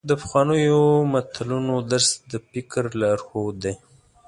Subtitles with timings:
[0.09, 0.81] د پخوانیو
[1.13, 3.73] متلونو درس د فکر لارښود دی.